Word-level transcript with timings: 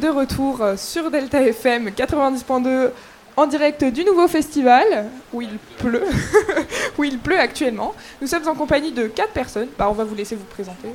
de 0.00 0.08
retour 0.08 0.62
sur 0.76 1.10
Delta 1.10 1.42
FM 1.42 1.90
90.2 1.90 2.90
en 3.36 3.46
direct 3.46 3.84
du 3.84 4.04
nouveau 4.04 4.28
festival 4.28 4.84
où 5.32 5.42
il 5.42 5.58
pleut, 5.78 6.04
où 6.98 7.04
il 7.04 7.18
pleut 7.18 7.38
actuellement. 7.38 7.94
Nous 8.22 8.26
sommes 8.26 8.48
en 8.48 8.54
compagnie 8.54 8.92
de 8.92 9.06
quatre 9.06 9.32
personnes. 9.32 9.68
Bah, 9.78 9.88
on 9.90 9.92
va 9.92 10.04
vous 10.04 10.14
laisser 10.14 10.36
vous 10.36 10.44
présenter. 10.44 10.88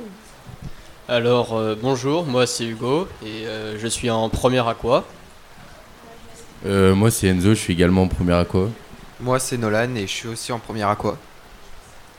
Alors 1.08 1.56
euh, 1.56 1.76
bonjour, 1.80 2.26
moi 2.26 2.48
c'est 2.48 2.64
Hugo 2.64 3.06
et 3.24 3.46
euh, 3.46 3.78
je 3.78 3.86
suis 3.86 4.10
en 4.10 4.28
première 4.28 4.66
aqua. 4.66 5.04
Euh, 6.66 6.94
moi 6.96 7.12
c'est 7.12 7.28
Enzo, 7.28 7.50
je 7.50 7.60
suis 7.60 7.74
également 7.74 8.02
en 8.02 8.08
première 8.08 8.38
aqua. 8.38 8.68
Moi 9.20 9.38
c'est 9.38 9.56
Nolan 9.56 9.94
et 9.94 10.02
je 10.02 10.12
suis 10.12 10.28
aussi 10.28 10.50
en 10.50 10.58
première 10.58 10.88
aqua. 10.88 11.16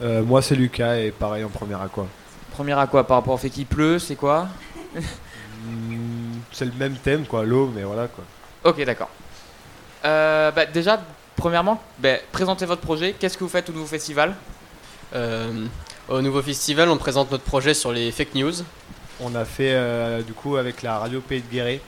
Euh, 0.02 0.24
moi 0.24 0.42
c'est 0.42 0.56
Lucas 0.56 0.96
et 0.96 1.12
pareil 1.12 1.44
en 1.44 1.50
première 1.50 1.82
aqua. 1.82 2.08
Première 2.52 2.80
aqua 2.80 3.04
par 3.04 3.18
rapport 3.18 3.34
au 3.34 3.38
fait 3.38 3.50
qu'il 3.50 3.66
pleut, 3.66 4.00
c'est 4.00 4.16
quoi? 4.16 4.48
C'est 6.58 6.66
le 6.66 6.72
même 6.72 6.96
thème 6.96 7.26
quoi, 7.28 7.44
l'eau, 7.46 7.72
mais 7.74 7.84
voilà 7.84 8.08
quoi. 8.08 8.24
Ok, 8.64 8.84
d'accord. 8.84 9.10
Euh, 10.06 10.50
bah, 10.52 10.66
déjà, 10.66 11.00
premièrement, 11.36 11.82
bah, 12.00 12.16
présentez 12.32 12.66
votre 12.66 12.82
projet. 12.82 13.14
Qu'est-ce 13.14 13.38
que 13.38 13.44
vous 13.44 13.50
faites 13.50 13.70
au 13.70 13.74
nouveau 13.74 13.86
festival? 13.86 14.36
Euh, 15.14 15.68
au 16.10 16.20
nouveau 16.22 16.42
festival, 16.42 16.90
on 16.90 16.98
présente 16.98 17.30
notre 17.32 17.44
projet 17.44 17.76
sur 17.76 17.92
les 17.92 18.12
fake 18.12 18.34
news. 18.34 18.54
On 19.20 19.36
a 19.36 19.46
fait 19.46 19.74
euh, 19.74 20.24
du 20.24 20.34
coup 20.34 20.58
avec 20.58 20.82
la 20.82 20.98
radio 20.98 21.22
Pays 21.22 21.42
de 21.42 21.52
Guéret 21.52 21.80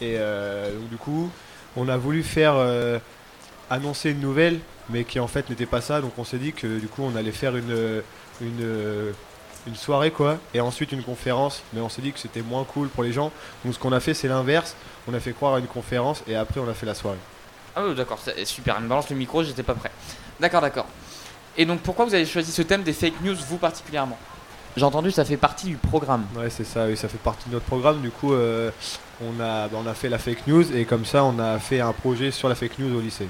et 0.00 0.14
euh, 0.18 0.76
donc, 0.78 0.88
du 0.88 0.96
coup 0.96 1.30
on 1.76 1.88
a 1.88 1.96
voulu 1.96 2.24
faire 2.24 2.54
euh, 2.56 2.98
annoncer 3.70 4.10
une 4.10 4.20
nouvelle 4.20 4.58
mais 4.90 5.04
qui 5.04 5.20
en 5.20 5.28
fait 5.28 5.48
n'était 5.50 5.66
pas 5.66 5.80
ça 5.80 6.00
donc 6.00 6.18
on 6.18 6.24
s'est 6.24 6.38
dit 6.38 6.52
que 6.52 6.80
du 6.80 6.88
coup 6.88 7.02
on 7.04 7.14
allait 7.14 7.30
faire 7.30 7.54
une 7.56 8.02
une, 8.40 8.60
euh, 8.60 9.12
une 9.66 9.76
soirée 9.76 10.10
quoi 10.10 10.38
et 10.52 10.60
ensuite 10.60 10.92
une 10.92 11.02
conférence 11.02 11.62
mais 11.72 11.80
on 11.80 11.88
s'est 11.88 12.02
dit 12.02 12.12
que 12.12 12.18
c'était 12.18 12.42
moins 12.42 12.64
cool 12.64 12.88
pour 12.88 13.02
les 13.02 13.12
gens 13.12 13.30
donc 13.64 13.74
ce 13.74 13.78
qu'on 13.78 13.92
a 13.92 14.00
fait 14.00 14.12
c'est 14.14 14.28
l'inverse 14.28 14.74
on 15.08 15.14
a 15.14 15.20
fait 15.20 15.32
croire 15.32 15.54
à 15.54 15.58
une 15.58 15.66
conférence 15.66 16.22
et 16.26 16.36
après 16.36 16.60
on 16.60 16.68
a 16.68 16.74
fait 16.74 16.86
la 16.86 16.94
soirée 16.94 17.18
Ah 17.76 17.82
oui, 17.86 17.94
d'accord, 17.94 18.18
c'est- 18.24 18.44
super. 18.44 18.76
Il 18.78 18.84
me 18.84 18.88
balance 18.88 19.10
le 19.10 19.16
micro, 19.16 19.42
j'étais 19.42 19.62
pas 19.64 19.74
prêt. 19.74 19.90
D'accord, 20.40 20.60
d'accord. 20.60 20.86
Et 21.56 21.66
donc, 21.66 21.80
pourquoi 21.80 22.04
vous 22.04 22.14
avez 22.14 22.24
choisi 22.24 22.52
ce 22.52 22.62
thème 22.62 22.82
des 22.84 22.92
fake 22.92 23.20
news, 23.22 23.34
vous 23.48 23.58
particulièrement? 23.58 24.16
J'ai 24.76 24.84
entendu, 24.84 25.10
ça 25.10 25.24
fait 25.24 25.36
partie 25.36 25.66
du 25.66 25.76
programme. 25.76 26.24
Ouais, 26.36 26.50
c'est 26.50 26.64
ça, 26.64 26.86
oui, 26.86 26.96
ça 26.96 27.08
fait 27.08 27.18
partie 27.18 27.48
de 27.48 27.54
notre 27.54 27.66
programme. 27.66 28.00
Du 28.00 28.10
coup, 28.10 28.32
euh, 28.32 28.70
on, 29.20 29.40
a, 29.40 29.66
bah, 29.68 29.76
on 29.82 29.86
a 29.88 29.94
fait 29.94 30.08
la 30.08 30.18
fake 30.18 30.46
news 30.46 30.64
et 30.76 30.84
comme 30.84 31.04
ça, 31.04 31.22
on 31.24 31.38
a 31.38 31.58
fait 31.58 31.80
un 31.80 31.92
projet 31.92 32.30
sur 32.30 32.48
la 32.48 32.54
fake 32.54 32.78
news 32.78 32.96
au 32.96 33.00
lycée. 33.00 33.28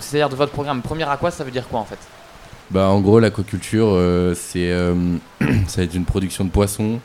C'est-à-dire 0.00 0.28
de 0.30 0.36
votre 0.36 0.52
programme. 0.52 0.80
Première 0.82 1.10
aqua, 1.10 1.30
ça 1.30 1.44
veut 1.44 1.50
dire 1.50 1.68
quoi 1.68 1.80
en 1.80 1.84
fait? 1.84 1.98
Bah 2.70 2.88
en 2.88 3.00
gros 3.00 3.18
l'aquaculture 3.18 3.88
euh, 3.90 4.34
c'est 4.34 4.70
euh, 4.70 4.94
ça 5.66 5.78
va 5.78 5.82
être 5.82 5.94
une 5.94 6.04
production 6.04 6.44
de 6.44 6.50
poissons 6.50 7.00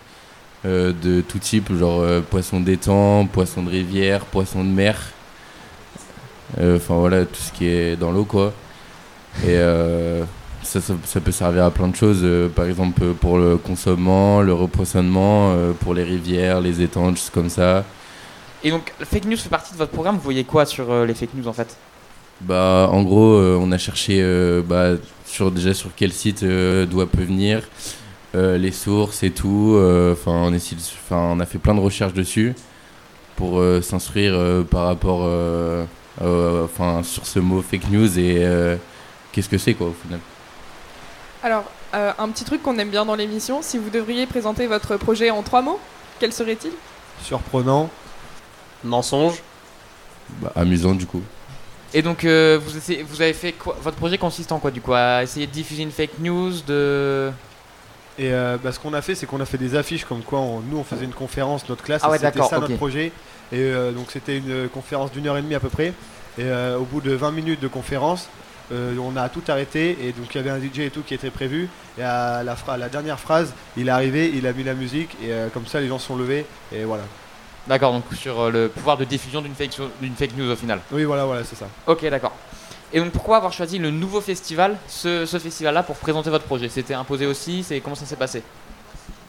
euh, 0.63 0.94
de 1.02 1.21
tout 1.21 1.39
type 1.39 1.75
genre 1.75 2.05
poissons 2.30 2.59
d'étang, 2.59 3.25
poissons 3.25 3.63
de 3.63 3.69
rivière, 3.69 4.25
poissons 4.25 4.63
de 4.63 4.69
mer. 4.69 4.99
Enfin 6.58 6.95
voilà 6.95 7.25
tout 7.25 7.41
ce 7.41 7.52
qui 7.52 7.67
est 7.67 7.95
dans 7.95 8.11
l'eau 8.11 8.25
quoi. 8.25 8.53
Et 9.45 9.58
ça, 10.66 10.81
ça, 10.81 10.93
ça 11.05 11.21
peut 11.21 11.31
servir 11.31 11.63
à 11.66 11.71
plein 11.71 11.88
de 11.88 11.95
choses, 11.95 12.21
euh, 12.23 12.49
par 12.49 12.66
exemple 12.66 13.03
euh, 13.03 13.13
pour 13.13 13.38
le 13.38 13.58
consommement, 13.58 14.41
le 14.41 14.53
repoisonnement, 14.53 15.52
euh, 15.52 15.73
pour 15.73 15.93
les 15.93 16.03
rivières, 16.03 16.59
les 16.59 16.81
étangs, 16.81 17.11
choses 17.11 17.30
comme 17.30 17.49
ça. 17.49 17.86
Et 18.63 18.71
donc, 18.71 18.91
fake 19.03 19.25
news 19.25 19.38
fait 19.38 19.49
partie 19.49 19.73
de 19.73 19.77
votre 19.77 19.91
programme? 19.91 20.16
Vous 20.16 20.21
voyez 20.21 20.43
quoi 20.43 20.66
sur 20.66 21.05
les 21.05 21.13
fake 21.13 21.36
news 21.36 21.47
en 21.47 21.53
fait? 21.53 21.77
Bah, 22.41 22.89
en 22.91 23.03
gros, 23.03 23.38
on 23.38 23.71
a 23.71 23.77
cherché 23.77 24.23
bah, 24.67 24.93
sur, 25.36 25.52
déjà 25.52 25.73
sur 25.73 25.89
quel 25.95 26.14
site 26.14 26.44
euh, 26.44 26.86
doit 26.86 27.08
peut 27.08 27.23
venir, 27.23 27.61
euh, 28.36 28.58
les 28.58 28.71
sources 28.71 29.21
et 29.23 29.32
tout. 29.32 29.73
euh, 29.76 30.14
Enfin, 30.14 30.32
on, 30.32 30.54
essaie 30.54 30.76
de- 30.76 30.82
'fin, 30.82 31.17
on 31.17 31.39
a 31.42 31.45
fait 31.45 31.58
plein 31.59 31.76
de 31.76 31.82
recherches 31.82 32.14
dessus 32.14 32.55
pour 33.36 33.59
euh, 33.59 33.82
s'instruire 33.82 34.33
euh, 34.33 34.64
par 34.64 34.86
rapport 34.86 35.23
euh, 35.23 35.83
euh, 36.21 36.65
sur 37.04 37.26
ce 37.26 37.39
mot 37.39 37.61
fake 37.61 37.89
news 37.92 38.17
et 38.17 38.37
euh, 38.45 38.77
qu'est-ce 39.33 39.49
que 39.49 39.58
c'est 39.58 39.73
quoi 39.73 39.87
au 39.87 39.95
final. 40.04 40.20
Alors, 41.43 41.65
euh, 41.93 42.14
un 42.17 42.30
petit 42.30 42.45
truc 42.45 42.64
qu'on 42.64 42.77
aime 42.80 42.89
bien 42.89 43.05
dans 43.05 43.15
l'émission, 43.15 43.61
si 43.61 43.77
vous 43.77 43.89
devriez 43.89 44.26
présenter 44.27 44.67
votre 44.67 44.95
projet 44.95 45.32
en 45.32 45.43
trois 45.43 45.61
mots, 45.61 45.80
quel 46.20 46.32
serait-il? 46.32 46.71
Surprenant. 47.21 47.89
Mensonge. 48.86 49.42
Bah, 50.42 50.52
amusant 50.55 50.95
du 50.95 51.05
coup. 51.05 51.21
Et 51.93 52.01
donc, 52.01 52.25
euh, 52.25 52.59
vous, 52.61 52.75
essayez- 52.77 53.03
vous 53.03 53.21
avez 53.21 53.33
fait 53.33 53.53
quoi 53.53 53.77
Votre 53.81 53.97
projet 53.97 54.17
consiste 54.17 54.51
en 54.51 54.59
quoi 54.59 54.71
du 54.71 54.81
coup 54.81 54.93
À 54.93 55.23
essayer 55.23 55.47
de 55.47 55.51
diffuser 55.51 55.83
une 55.83 55.91
fake 55.91 56.19
news 56.19 56.51
de. 56.67 57.31
Et 58.17 58.31
euh, 58.33 58.57
bah, 58.61 58.71
ce 58.71 58.79
qu'on 58.79 58.93
a 58.93 59.01
fait, 59.01 59.13
c'est 59.15 59.25
qu'on 59.25 59.41
a 59.41 59.45
fait 59.45 59.57
des 59.57 59.75
affiches 59.75 60.05
comme 60.05 60.21
quoi 60.21 60.39
on- 60.39 60.59
nous 60.61 60.77
on 60.77 60.83
faisait 60.83 61.05
une 61.05 61.13
conférence, 61.13 61.67
notre 61.69 61.83
classe, 61.83 62.01
Ah 62.03 62.09
ouais, 62.09 62.17
c'était 62.17 62.31
d'accord, 62.31 62.49
ça 62.49 62.57
ok. 62.57 62.63
notre 62.63 62.75
projet. 62.77 63.07
Et 63.51 63.59
euh, 63.59 63.91
donc 63.91 64.07
c'était 64.11 64.37
une 64.37 64.67
conférence 64.69 65.11
d'une 65.11 65.27
heure 65.27 65.37
et 65.37 65.41
demie 65.41 65.55
à 65.55 65.59
peu 65.59 65.69
près. 65.69 65.87
Et 66.37 66.43
euh, 66.43 66.77
au 66.77 66.83
bout 66.83 67.01
de 67.01 67.11
20 67.11 67.31
minutes 67.31 67.59
de 67.61 67.67
conférence, 67.67 68.27
euh, 68.71 68.95
on 68.99 69.15
a 69.15 69.29
tout 69.29 69.43
arrêté 69.47 69.97
et 70.02 70.11
donc 70.11 70.33
il 70.33 70.37
y 70.37 70.39
avait 70.39 70.49
un 70.49 70.59
DJ 70.59 70.79
et 70.79 70.89
tout 70.89 71.02
qui 71.05 71.13
était 71.13 71.29
prévu. 71.29 71.69
Et 71.97 72.03
à 72.03 72.41
la, 72.43 72.55
phra- 72.55 72.73
à 72.73 72.77
la 72.77 72.89
dernière 72.89 73.19
phrase, 73.19 73.53
il 73.77 73.87
est 73.87 73.91
arrivé, 73.91 74.31
il 74.33 74.47
a 74.47 74.53
mis 74.53 74.63
la 74.63 74.73
musique 74.73 75.11
et 75.23 75.31
euh, 75.31 75.47
comme 75.53 75.65
ça 75.67 75.79
les 75.81 75.87
gens 75.87 75.99
se 75.99 76.07
sont 76.07 76.15
levés 76.17 76.45
et 76.73 76.83
voilà. 76.83 77.03
D'accord, 77.67 77.93
donc 77.93 78.03
sur 78.15 78.39
euh, 78.39 78.52
le 78.52 78.70
pouvoir 78.70 78.95
de 78.98 79.05
diffusion 79.05 79.42
d'une 79.42 79.55
fake, 79.55 79.80
fake 80.17 80.37
news 80.37 80.52
au 80.52 80.55
final. 80.55 80.80
Oui, 80.92 81.03
voilà, 81.03 81.26
voilà, 81.26 81.43
c'est 81.43 81.55
ça. 81.55 81.67
Ok, 81.87 82.05
d'accord. 82.09 82.33
Et 82.93 82.99
donc, 82.99 83.11
pourquoi 83.11 83.37
avoir 83.37 83.52
choisi 83.52 83.80
le 83.80 83.89
nouveau 83.89 84.21
festival, 84.21 84.77
ce, 84.87 85.26
ce 85.26 85.39
festival-là, 85.39 85.81
pour 85.83 85.95
présenter 85.95 86.30
votre 86.30 86.45
projet? 86.45 86.70
C'était 86.70 86.93
imposé 86.93 87.26
aussi 87.26 87.64
C'est 87.64 87.80
comment 87.81 87.95
ça 87.95 88.05
s'est 88.05 88.15
passé? 88.15 88.43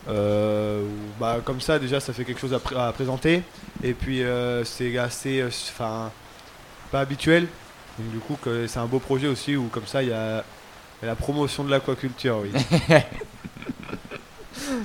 Euh, 0.09 0.87
bah, 1.19 1.39
comme 1.45 1.61
ça, 1.61 1.79
déjà, 1.79 1.99
ça 1.99 2.13
fait 2.13 2.25
quelque 2.25 2.41
chose 2.41 2.53
à, 2.55 2.59
pr- 2.59 2.77
à 2.79 2.93
présenter. 2.93 3.43
Et 3.83 3.95
puis, 3.95 4.23
euh, 4.23 4.65
c'est 4.65 4.97
assez. 4.99 5.41
euh, 5.41 5.49
Enfin, 5.49 6.11
pas 6.93 7.01
habituel. 7.01 7.49
Donc, 7.99 8.11
du 8.13 8.19
coup, 8.19 8.37
c'est 8.69 8.79
un 8.79 8.85
beau 8.87 8.99
projet 8.99 9.27
aussi 9.29 9.57
où, 9.57 9.69
comme 9.69 9.87
ça, 9.87 10.03
il 10.03 10.11
y 10.11 10.13
a, 10.13 10.45
il 11.03 11.07
y 11.07 11.09
a 11.09 11.13
la 11.13 11.17
promotion 11.17 11.65
de 11.65 11.71
l'aquaculture, 11.71 12.39
oui. 12.43 12.53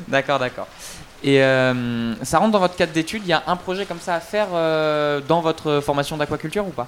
D'accord, 0.07 0.39
d'accord. 0.39 0.67
Et 1.23 1.43
euh, 1.43 2.15
ça 2.23 2.39
rentre 2.39 2.51
dans 2.51 2.59
votre 2.59 2.75
cadre 2.75 2.93
d'études 2.93 3.21
Il 3.25 3.29
y 3.29 3.33
a 3.33 3.43
un 3.45 3.55
projet 3.55 3.85
comme 3.85 3.99
ça 3.99 4.15
à 4.15 4.19
faire 4.19 4.47
euh, 4.53 5.21
dans 5.27 5.41
votre 5.41 5.79
formation 5.79 6.17
d'aquaculture 6.17 6.67
ou 6.67 6.71
pas? 6.71 6.87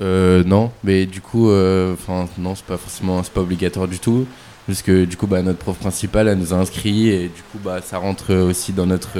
Euh, 0.00 0.42
non, 0.44 0.72
mais 0.82 1.06
du 1.06 1.20
coup, 1.20 1.50
euh, 1.50 1.94
enfin 1.94 2.28
non, 2.38 2.54
c'est 2.54 2.64
pas 2.64 2.76
forcément, 2.76 3.22
c'est 3.22 3.32
pas 3.32 3.40
obligatoire 3.40 3.86
du 3.86 4.00
tout, 4.00 4.26
parce 4.66 4.82
que 4.82 5.04
du 5.04 5.16
coup, 5.16 5.28
bah, 5.28 5.40
notre 5.42 5.58
prof 5.58 5.76
principale, 5.78 6.28
elle 6.28 6.38
nous 6.38 6.52
a 6.52 6.56
inscrits 6.56 7.10
et 7.10 7.28
du 7.28 7.42
coup, 7.42 7.58
bah, 7.62 7.80
ça 7.80 7.98
rentre 7.98 8.34
aussi 8.34 8.72
dans 8.72 8.86
notre, 8.86 9.18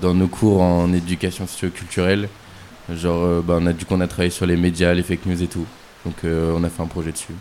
dans 0.00 0.12
nos 0.14 0.28
cours 0.28 0.60
en 0.60 0.92
éducation 0.92 1.46
socio-culturelle. 1.46 2.28
Genre, 2.94 3.42
bah, 3.42 3.56
on 3.58 3.66
a 3.66 3.72
du 3.72 3.86
coup, 3.86 3.94
on 3.94 4.00
a 4.00 4.06
travaillé 4.06 4.30
sur 4.30 4.44
les 4.44 4.56
médias, 4.56 4.92
les 4.92 5.02
fake 5.02 5.24
news 5.24 5.42
et 5.42 5.46
tout, 5.46 5.66
donc 6.04 6.16
on 6.24 6.62
a 6.62 6.68
fait 6.68 6.82
un 6.82 6.86
projet 6.86 7.12
dessus. 7.12 7.34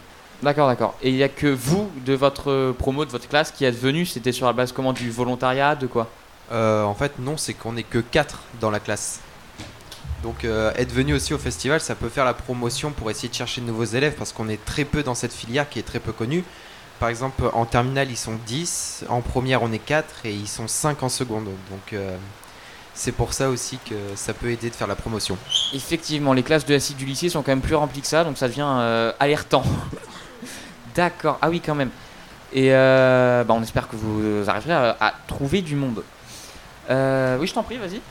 D'accord, 0.43 0.67
d'accord. 0.67 0.95
Et 1.01 1.09
il 1.09 1.15
n'y 1.15 1.23
a 1.23 1.29
que 1.29 1.47
vous, 1.47 1.89
de 2.05 2.13
votre 2.13 2.73
promo, 2.77 3.05
de 3.05 3.11
votre 3.11 3.27
classe, 3.27 3.51
qui 3.51 3.65
êtes 3.65 3.79
venu 3.79 4.05
C'était 4.05 4.31
sur 4.31 4.47
la 4.47 4.53
base 4.53 4.71
comment 4.71 4.93
Du 4.93 5.11
volontariat 5.11 5.75
De 5.75 5.87
quoi? 5.87 6.07
Euh, 6.51 6.83
en 6.83 6.95
fait, 6.95 7.19
non, 7.19 7.37
c'est 7.37 7.53
qu'on 7.53 7.77
est 7.77 7.83
que 7.83 7.99
4 7.99 8.39
dans 8.59 8.71
la 8.71 8.79
classe. 8.79 9.19
Donc, 10.23 10.43
euh, 10.43 10.71
être 10.75 10.91
venu 10.91 11.13
aussi 11.13 11.33
au 11.33 11.37
festival, 11.37 11.79
ça 11.79 11.95
peut 11.95 12.09
faire 12.09 12.25
la 12.25 12.33
promotion 12.33 12.91
pour 12.91 13.09
essayer 13.09 13.29
de 13.29 13.33
chercher 13.33 13.61
de 13.61 13.67
nouveaux 13.67 13.85
élèves 13.85 14.15
parce 14.17 14.33
qu'on 14.33 14.49
est 14.49 14.63
très 14.63 14.85
peu 14.85 15.03
dans 15.03 15.15
cette 15.15 15.33
filière 15.33 15.69
qui 15.69 15.79
est 15.79 15.83
très 15.83 15.99
peu 15.99 16.11
connue. 16.11 16.43
Par 16.99 17.09
exemple, 17.09 17.43
en 17.53 17.65
terminale, 17.65 18.11
ils 18.11 18.17
sont 18.17 18.37
10, 18.45 19.05
en 19.09 19.21
première, 19.21 19.63
on 19.63 19.71
est 19.71 19.79
4 19.79 20.25
et 20.25 20.33
ils 20.33 20.47
sont 20.47 20.67
5 20.67 21.01
en 21.01 21.09
seconde. 21.09 21.45
Donc, 21.45 21.93
euh, 21.93 22.15
c'est 22.93 23.11
pour 23.11 23.33
ça 23.33 23.49
aussi 23.49 23.79
que 23.89 23.95
ça 24.15 24.33
peut 24.33 24.51
aider 24.51 24.69
de 24.69 24.75
faire 24.75 24.87
la 24.87 24.95
promotion. 24.95 25.37
Effectivement, 25.73 26.33
les 26.33 26.43
classes 26.43 26.65
de 26.65 26.77
SI 26.77 26.93
du 26.93 27.05
lycée 27.05 27.29
sont 27.29 27.41
quand 27.41 27.51
même 27.51 27.61
plus 27.61 27.75
remplies 27.75 28.01
que 28.01 28.07
ça, 28.07 28.23
donc 28.23 28.37
ça 28.37 28.47
devient 28.47 28.67
euh, 28.67 29.11
alertant. 29.19 29.63
D'accord, 30.95 31.37
ah 31.41 31.49
oui, 31.49 31.61
quand 31.63 31.75
même. 31.75 31.89
Et 32.53 32.73
euh, 32.73 33.43
bah, 33.43 33.53
on 33.57 33.63
espère 33.63 33.87
que 33.87 33.95
vous 33.95 34.49
arriverez 34.49 34.73
à, 34.73 34.97
à 34.99 35.13
trouver 35.27 35.61
du 35.61 35.75
monde. 35.75 36.03
Euh, 36.89 37.37
oui, 37.39 37.47
je 37.47 37.53
t'en 37.53 37.63
prie, 37.63 37.77
vas-y. 37.77 38.01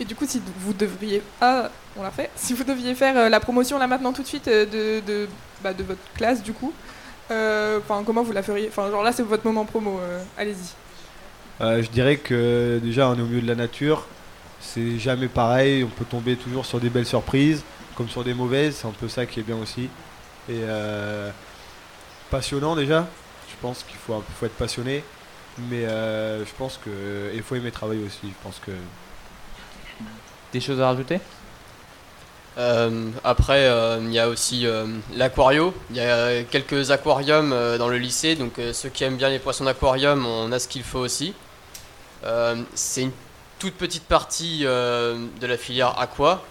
Et 0.00 0.04
du 0.04 0.14
coup, 0.14 0.26
si 0.26 0.42
vous 0.58 0.72
devriez. 0.72 1.22
Ah, 1.40 1.70
on 1.96 2.02
l'a 2.02 2.10
fait. 2.10 2.30
Si 2.36 2.52
vous 2.54 2.64
deviez 2.64 2.94
faire 2.94 3.16
euh, 3.16 3.28
la 3.28 3.40
promotion 3.40 3.78
là 3.78 3.86
maintenant 3.86 4.12
tout 4.12 4.22
de 4.22 4.28
suite 4.28 4.46
euh, 4.48 4.66
de, 4.66 5.04
de, 5.06 5.28
bah, 5.62 5.72
de 5.72 5.82
votre 5.82 6.00
classe, 6.14 6.42
du 6.42 6.52
coup, 6.52 6.72
euh, 7.30 7.78
enfin, 7.78 8.02
comment 8.04 8.22
vous 8.22 8.32
la 8.32 8.42
feriez? 8.42 8.68
Enfin, 8.68 8.90
genre 8.90 9.02
là, 9.02 9.12
c'est 9.12 9.22
votre 9.22 9.44
moment 9.46 9.64
promo. 9.64 9.98
euh, 10.00 10.22
Allez-y. 10.36 10.74
Euh, 11.60 11.82
je 11.82 11.88
dirais 11.88 12.16
que 12.16 12.78
déjà, 12.82 13.08
on 13.08 13.16
est 13.16 13.22
au 13.22 13.26
milieu 13.26 13.40
de 13.42 13.48
la 13.48 13.56
nature. 13.56 14.06
C'est 14.60 14.98
jamais 14.98 15.28
pareil. 15.28 15.82
On 15.82 15.88
peut 15.88 16.04
tomber 16.04 16.36
toujours 16.36 16.66
sur 16.66 16.78
des 16.78 16.90
belles 16.90 17.06
surprises, 17.06 17.62
comme 17.96 18.08
sur 18.08 18.22
des 18.22 18.34
mauvaises. 18.34 18.76
C'est 18.76 18.86
un 18.86 18.92
peu 18.92 19.08
ça 19.08 19.24
qui 19.26 19.40
est 19.40 19.44
bien 19.44 19.56
aussi. 19.56 19.88
Et 20.48 20.60
euh, 20.62 21.30
passionnant 22.30 22.76
déjà. 22.76 23.06
Je 23.50 23.54
pense 23.60 23.84
qu'il 23.84 23.96
faut, 23.96 24.22
faut 24.38 24.46
être 24.46 24.56
passionné. 24.56 25.04
Mais 25.70 25.84
euh, 25.86 26.44
je 26.44 26.52
pense 26.56 26.78
que. 26.82 26.90
et 27.32 27.36
Il 27.36 27.42
faut 27.42 27.56
aimer 27.56 27.72
travailler 27.72 28.04
aussi. 28.04 28.20
Je 28.24 28.42
pense 28.42 28.60
que. 28.64 28.70
Des 30.52 30.60
choses 30.60 30.80
à 30.80 30.86
rajouter? 30.86 31.20
Euh, 32.56 33.10
après, 33.22 33.66
euh, 33.66 33.98
il 34.02 34.12
y 34.12 34.18
a 34.18 34.28
aussi 34.28 34.66
euh, 34.66 34.86
l'aquario. 35.14 35.74
Il 35.90 35.96
y 35.96 36.00
a 36.00 36.42
quelques 36.42 36.90
aquariums 36.90 37.52
euh, 37.52 37.78
dans 37.78 37.88
le 37.88 37.98
lycée, 37.98 38.34
donc 38.34 38.58
euh, 38.58 38.72
ceux 38.72 38.88
qui 38.88 39.04
aiment 39.04 39.16
bien 39.16 39.28
les 39.28 39.38
poissons 39.38 39.64
d'aquarium, 39.64 40.26
on 40.26 40.50
a 40.50 40.58
ce 40.58 40.66
qu'il 40.66 40.82
faut 40.82 40.98
aussi. 40.98 41.34
Euh, 42.24 42.56
c'est 42.74 43.02
une 43.02 43.12
toute 43.60 43.74
petite 43.74 44.04
partie 44.04 44.62
euh, 44.64 45.26
de 45.40 45.46
la 45.46 45.56
filière 45.56 45.98
aqua. 46.00 46.42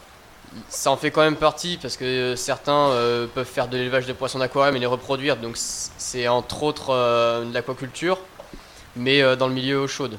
Ça 0.70 0.92
en 0.92 0.98
fait 0.98 1.12
quand 1.12 1.22
même 1.22 1.36
partie 1.36 1.78
parce 1.82 1.98
que 1.98 2.36
certains 2.36 2.90
euh, 2.90 3.28
peuvent 3.28 3.46
faire 3.46 3.68
de 3.68 3.78
l'élevage 3.78 4.08
de 4.08 4.14
poissons 4.14 4.40
d'aquarium 4.40 4.76
et 4.76 4.80
les 4.80 4.86
reproduire, 4.86 5.38
donc 5.38 5.56
c'est 5.58 6.28
entre 6.28 6.64
autres 6.64 6.90
euh, 6.92 7.46
de 7.46 7.54
l'aquaculture, 7.54 8.18
mais 8.96 9.22
euh, 9.22 9.36
dans 9.36 9.48
le 9.48 9.54
milieu 9.54 9.82
eau 9.82 9.88
chaude. 9.88 10.18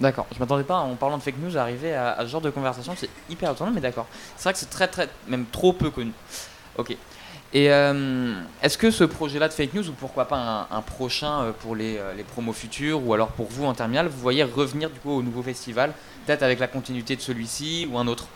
D'accord, 0.00 0.26
je 0.32 0.38
m'attendais 0.38 0.64
pas 0.64 0.78
en 0.78 0.94
parlant 0.94 1.18
de 1.18 1.22
fake 1.22 1.38
news 1.38 1.58
à 1.58 1.60
arriver 1.60 1.94
à, 1.94 2.16
ce 2.22 2.26
genre 2.28 2.40
de 2.40 2.48
conversation, 2.48 2.94
c'est 2.96 3.10
hyper 3.28 3.52
étonnant, 3.52 3.70
mais 3.70 3.82
d'accord. 3.82 4.06
C'est 4.36 4.44
vrai 4.44 4.52
que 4.54 4.58
c'est 4.58 4.70
très 4.70 4.88
très, 4.88 5.08
même 5.26 5.44
trop 5.44 5.74
peu 5.74 5.90
connu. 5.90 6.12
Ok. 6.78 6.96
Et 7.52 7.70
euh, 7.70 8.40
est-ce 8.62 8.78
que 8.78 8.90
ce 8.90 9.02
projet-là 9.04 9.48
de 9.48 9.52
fake 9.52 9.74
news, 9.74 9.88
ou 9.88 9.92
pourquoi 9.92 10.26
pas 10.26 10.68
un, 10.70 10.82
prochain 10.82 11.42
euh, 11.42 11.52
pour 11.52 11.74
les, 11.74 11.98
euh, 11.98 12.14
les 12.14 12.22
promos 12.22 12.52
futurs, 12.52 13.04
ou 13.04 13.12
alors 13.12 13.28
pour 13.28 13.48
vous 13.50 13.66
en 13.66 13.74
terminale, 13.74 14.06
vous 14.06 14.20
voyez 14.20 14.44
revenir 14.44 14.88
du 14.88 15.00
coup 15.00 15.10
au 15.10 15.22
nouveau 15.22 15.42
festival, 15.42 15.92
peut-être 16.26 16.44
avec 16.44 16.60
la 16.60 16.68
continuité 16.68 17.16
de 17.16 17.20
celui-ci 17.20 17.88
ou 17.90 17.98
un 17.98 18.06
autre? 18.06 18.28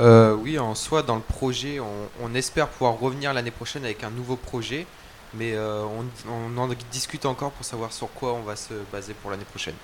Euh, 0.00 0.34
oui, 0.34 0.58
en 0.58 0.74
soi, 0.74 1.02
dans 1.02 1.16
le 1.16 1.20
projet, 1.22 1.78
on, 1.80 2.24
on 2.24 2.34
espère 2.34 2.68
pouvoir 2.68 2.98
revenir 2.98 3.32
l'année 3.32 3.50
prochaine 3.50 3.84
avec 3.84 4.02
un 4.04 4.10
nouveau 4.10 4.36
projet, 4.36 4.86
mais 5.34 5.52
euh, 5.54 5.84
on, 5.84 6.04
on 6.30 6.58
en 6.58 6.68
discute 6.90 7.26
encore 7.26 7.52
pour 7.52 7.64
savoir 7.64 7.92
sur 7.92 8.10
quoi 8.12 8.34
on 8.34 8.42
va 8.42 8.56
se 8.56 8.74
baser 8.92 9.14
pour 9.14 9.30
l'année 9.30 9.44
prochaine. 9.44 9.74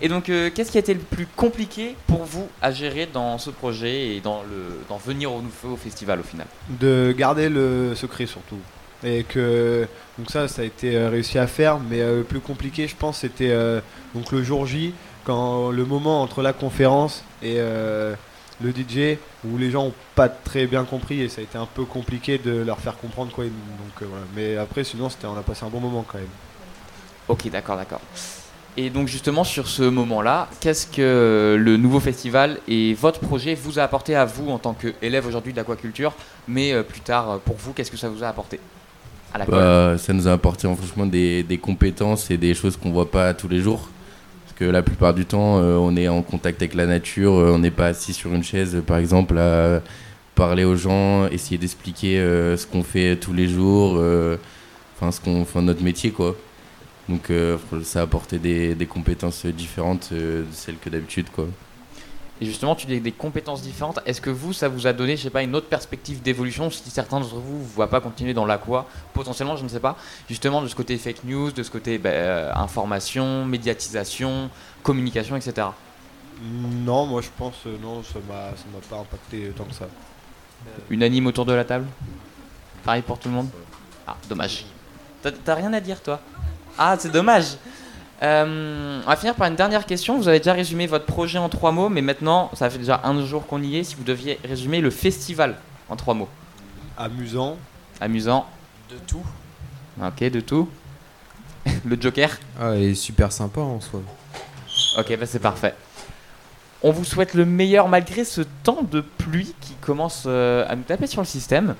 Et 0.00 0.08
donc, 0.08 0.28
euh, 0.28 0.50
qu'est-ce 0.54 0.70
qui 0.70 0.78
a 0.78 0.80
été 0.80 0.94
le 0.94 1.00
plus 1.00 1.26
compliqué 1.26 1.96
pour 2.06 2.24
vous 2.24 2.48
à 2.62 2.70
gérer 2.70 3.06
dans 3.06 3.38
ce 3.38 3.50
projet 3.50 4.16
et 4.16 4.20
dans, 4.20 4.42
le, 4.42 4.80
dans 4.88 4.98
venir 4.98 5.32
au 5.32 5.42
nouveau 5.42 5.76
festival 5.76 6.20
au 6.20 6.22
final? 6.22 6.46
De 6.68 7.12
garder 7.16 7.48
le 7.48 7.94
secret 7.94 8.26
surtout. 8.26 8.58
Et 9.04 9.24
que 9.24 9.86
donc 10.16 10.30
ça, 10.30 10.48
ça 10.48 10.62
a 10.62 10.64
été 10.64 10.98
réussi 11.06 11.38
à 11.38 11.46
faire, 11.46 11.78
mais 11.78 12.00
euh, 12.00 12.18
le 12.18 12.24
plus 12.24 12.40
compliqué, 12.40 12.88
je 12.88 12.96
pense, 12.96 13.18
c'était 13.18 13.50
euh, 13.50 13.80
donc 14.14 14.32
le 14.32 14.42
jour 14.42 14.66
J, 14.66 14.92
quand 15.24 15.70
le 15.70 15.84
moment 15.84 16.22
entre 16.22 16.42
la 16.42 16.52
conférence 16.52 17.22
et 17.42 17.56
euh, 17.58 18.14
le 18.62 18.70
DJ, 18.70 19.18
où 19.44 19.56
les 19.56 19.70
gens 19.70 19.86
ont 19.86 19.94
pas 20.14 20.28
très 20.28 20.66
bien 20.66 20.84
compris 20.84 21.20
et 21.20 21.28
ça 21.28 21.40
a 21.40 21.44
été 21.44 21.58
un 21.58 21.66
peu 21.66 21.84
compliqué 21.84 22.38
de 22.38 22.62
leur 22.62 22.80
faire 22.80 22.96
comprendre 22.96 23.32
quoi. 23.32 23.44
Donc 23.44 24.02
euh, 24.02 24.06
voilà. 24.08 24.24
Mais 24.34 24.56
après, 24.56 24.84
sinon, 24.84 25.08
c'était, 25.08 25.26
on 25.26 25.36
a 25.36 25.42
passé 25.42 25.64
un 25.64 25.68
bon 25.68 25.80
moment 25.80 26.04
quand 26.06 26.18
même. 26.18 26.26
Ok, 27.28 27.48
d'accord, 27.50 27.76
d'accord. 27.76 28.00
Et 28.76 28.90
donc 28.90 29.08
justement 29.08 29.42
sur 29.42 29.66
ce 29.66 29.82
moment-là, 29.82 30.48
qu'est-ce 30.60 30.86
que 30.86 31.56
le 31.58 31.76
nouveau 31.76 31.98
festival 31.98 32.60
et 32.68 32.94
votre 32.94 33.18
projet 33.18 33.56
vous 33.56 33.80
a 33.80 33.82
apporté 33.82 34.14
à 34.14 34.24
vous 34.24 34.50
en 34.50 34.58
tant 34.58 34.72
qu'élève 34.72 35.26
aujourd'hui 35.26 35.52
d'aquaculture, 35.52 36.12
mais 36.46 36.72
euh, 36.72 36.84
plus 36.84 37.00
tard 37.00 37.30
euh, 37.30 37.38
pour 37.44 37.56
vous, 37.56 37.72
qu'est-ce 37.72 37.90
que 37.90 37.96
ça 37.96 38.08
vous 38.08 38.22
a 38.22 38.28
apporté 38.28 38.60
à 39.34 39.38
la 39.38 39.46
colle 39.46 39.54
Bah, 39.56 39.98
ça 39.98 40.12
nous 40.12 40.28
a 40.28 40.32
apporté 40.32 40.72
franchement 40.72 41.06
des, 41.06 41.42
des 41.42 41.58
compétences 41.58 42.30
et 42.30 42.36
des 42.36 42.54
choses 42.54 42.76
qu'on 42.76 42.92
voit 42.92 43.10
pas 43.10 43.34
tous 43.34 43.48
les 43.48 43.60
jours. 43.60 43.88
Que 44.58 44.64
la 44.64 44.82
plupart 44.82 45.14
du 45.14 45.24
temps, 45.24 45.60
euh, 45.60 45.76
on 45.76 45.96
est 45.96 46.08
en 46.08 46.20
contact 46.20 46.60
avec 46.60 46.74
la 46.74 46.86
nature, 46.86 47.34
euh, 47.34 47.52
on 47.52 47.60
n'est 47.60 47.70
pas 47.70 47.86
assis 47.86 48.12
sur 48.12 48.34
une 48.34 48.42
chaise, 48.42 48.82
par 48.84 48.98
exemple, 48.98 49.38
à 49.38 49.80
parler 50.34 50.64
aux 50.64 50.74
gens, 50.74 51.28
essayer 51.28 51.58
d'expliquer 51.58 52.18
euh, 52.18 52.56
ce 52.56 52.66
qu'on 52.66 52.82
fait 52.82 53.14
tous 53.14 53.32
les 53.32 53.46
jours, 53.46 54.02
enfin 54.96 55.12
ce 55.12 55.20
qu'on, 55.20 55.46
notre 55.62 55.84
métier 55.84 56.10
quoi. 56.10 56.34
Donc 57.08 57.30
ça 57.84 58.00
a 58.00 58.02
apporté 58.02 58.38
des, 58.40 58.74
des 58.74 58.86
compétences 58.86 59.46
différentes 59.46 60.12
de 60.12 60.44
celles 60.52 60.78
que 60.78 60.90
d'habitude 60.90 61.26
quoi. 61.32 61.46
Et 62.40 62.46
justement, 62.46 62.74
tu 62.76 62.86
dis 62.86 63.00
des 63.00 63.10
compétences 63.12 63.62
différentes. 63.62 63.98
Est-ce 64.06 64.20
que 64.20 64.30
vous, 64.30 64.52
ça 64.52 64.68
vous 64.68 64.86
a 64.86 64.92
donné, 64.92 65.16
je 65.16 65.24
sais 65.24 65.30
pas, 65.30 65.42
une 65.42 65.56
autre 65.56 65.66
perspective 65.68 66.22
d'évolution 66.22 66.70
si 66.70 66.88
certains 66.90 67.18
d'entre 67.18 67.34
vous 67.36 67.58
ne 67.58 67.64
voient 67.64 67.90
pas 67.90 68.00
continuer 68.00 68.32
dans 68.34 68.46
l'aqua, 68.46 68.86
potentiellement, 69.12 69.56
je 69.56 69.64
ne 69.64 69.68
sais 69.68 69.80
pas, 69.80 69.96
justement 70.28 70.62
de 70.62 70.68
ce 70.68 70.74
côté 70.76 70.96
fake 70.98 71.24
news, 71.24 71.50
de 71.50 71.62
ce 71.64 71.70
côté 71.70 71.98
bah, 71.98 72.10
euh, 72.10 72.52
information, 72.54 73.44
médiatisation, 73.44 74.50
communication, 74.84 75.34
etc. 75.36 75.66
Non, 76.40 77.06
moi 77.06 77.20
je 77.20 77.28
pense, 77.36 77.56
euh, 77.66 77.76
non, 77.82 78.02
ça 78.04 78.20
m'a, 78.28 78.50
ça 78.56 78.64
m'a 78.72 78.78
pas 78.88 79.02
impacté 79.02 79.52
tant 79.56 79.64
que 79.64 79.74
ça. 79.74 79.86
Unanime 80.90 81.26
autour 81.26 81.44
de 81.44 81.52
la 81.52 81.64
table 81.64 81.86
Pareil 82.84 83.02
pour 83.02 83.18
tout 83.18 83.28
le 83.28 83.34
monde 83.34 83.48
Ah, 84.06 84.16
dommage. 84.28 84.64
T'as- 85.22 85.32
T'as 85.32 85.54
rien 85.54 85.72
à 85.72 85.80
dire, 85.80 86.00
toi? 86.00 86.20
Ah, 86.78 86.96
c'est 86.98 87.10
dommage. 87.10 87.56
Euh, 88.22 89.00
on 89.04 89.08
va 89.08 89.16
finir 89.16 89.34
par 89.34 89.46
une 89.46 89.56
dernière 89.56 89.86
question. 89.86 90.18
Vous 90.18 90.28
avez 90.28 90.38
déjà 90.38 90.52
résumé 90.52 90.86
votre 90.86 91.06
projet 91.06 91.38
en 91.38 91.48
trois 91.48 91.72
mots, 91.72 91.88
mais 91.88 92.02
maintenant, 92.02 92.50
ça 92.54 92.68
fait 92.68 92.78
déjà 92.78 93.00
un 93.04 93.24
jour 93.24 93.46
qu'on 93.46 93.62
y 93.62 93.76
est. 93.76 93.84
Si 93.84 93.94
vous 93.94 94.04
deviez 94.04 94.38
résumer 94.44 94.80
le 94.80 94.90
festival 94.90 95.56
en 95.88 95.96
trois 95.96 96.14
mots. 96.14 96.28
Amusant, 96.96 97.56
Amusant. 98.00 98.46
De 98.90 98.96
tout. 99.06 99.24
Ok, 100.02 100.20
de 100.24 100.40
tout. 100.40 100.68
le 101.84 102.00
Joker. 102.00 102.38
Ah, 102.60 102.74
et 102.74 102.94
super 102.94 103.32
sympa 103.32 103.60
en 103.60 103.80
soi. 103.80 104.00
Ok, 104.98 105.16
bah 105.18 105.26
c'est 105.26 105.38
parfait. 105.38 105.74
On 106.82 106.92
vous 106.92 107.04
souhaite 107.04 107.34
le 107.34 107.44
meilleur 107.44 107.88
malgré 107.88 108.24
ce 108.24 108.40
temps 108.62 108.82
de 108.88 109.00
pluie 109.00 109.54
qui 109.60 109.74
commence 109.74 110.24
euh, 110.26 110.64
à 110.68 110.76
nous 110.76 110.82
taper 110.82 111.06
sur 111.08 111.20
le 111.20 111.26
système. 111.26 111.74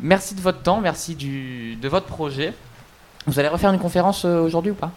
Merci 0.00 0.34
de 0.34 0.40
votre 0.40 0.62
temps, 0.62 0.80
merci 0.80 1.14
du, 1.14 1.76
de 1.76 1.88
votre 1.88 2.06
projet. 2.06 2.54
Vous 3.26 3.38
allez 3.38 3.48
refaire 3.48 3.72
une 3.72 3.80
conférence 3.80 4.24
euh, 4.24 4.40
aujourd'hui 4.40 4.70
ou 4.70 4.74
pas? 4.74 4.92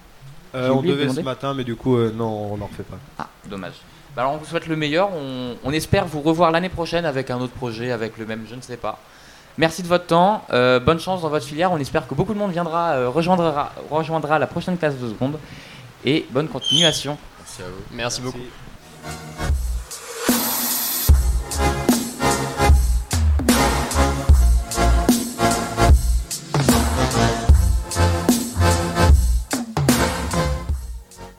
On 0.54 0.78
oublié 0.78 0.94
de 0.96 1.00
devait 1.00 1.10
ce 1.10 1.16
demander. 1.16 1.24
matin, 1.24 1.54
mais 1.54 1.64
du 1.64 1.76
coup, 1.76 1.98
euh, 1.98 2.12
non, 2.16 2.52
on 2.54 2.58
n'en 2.58 2.66
refait 2.68 2.84
pas. 2.84 2.98
Ah, 3.20 3.28
dommage. 3.50 3.74
Bah 4.16 4.24
alors 4.24 4.34
on 4.34 4.38
vous 4.38 4.46
souhaite 4.46 4.68
le 4.68 4.76
meilleur. 4.76 5.10
On, 5.14 5.56
on 5.64 5.72
espère 5.72 6.06
vous 6.06 6.20
revoir 6.22 6.52
l'année 6.52 6.68
prochaine 6.70 7.06
avec 7.06 7.30
un 7.30 7.40
autre 7.40 7.54
projet, 7.54 7.92
avec 7.92 8.18
le 8.18 8.26
même, 8.26 8.46
je 8.50 8.56
ne 8.56 8.62
sais 8.62 8.76
pas. 8.78 9.00
Merci 9.58 9.84
de 9.84 9.88
votre 9.88 10.06
temps. 10.08 10.44
euh, 10.52 10.80
bonne 10.80 11.00
chance 11.00 11.22
dans 11.22 11.30
votre 11.30 11.46
filière. 11.46 11.72
On 11.72 11.78
espère 11.78 12.08
que 12.08 12.14
beaucoup 12.16 12.34
de 12.34 12.40
monde 12.40 12.52
viendra, 12.52 12.92
euh, 12.92 13.10
rejoindra, 13.10 13.72
rejoindra 13.90 14.40
la 14.40 14.48
prochaine 14.48 14.78
classe 14.78 14.98
de 14.98 15.08
seconde. 15.10 15.38
Et 16.04 16.26
bonne 16.32 16.48
continuation. 16.48 17.18
Merci 17.40 17.62
à 17.62 17.66
vous. 17.66 17.84
Merci 17.96 18.22
beaucoup. 18.22 18.71